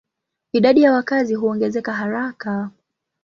[0.51, 2.71] Idadi ya wakazi huongezeka haraka.